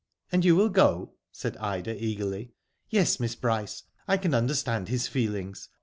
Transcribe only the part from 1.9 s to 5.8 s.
eagerly. Yes, Miss Bryce. I can understand his feelings.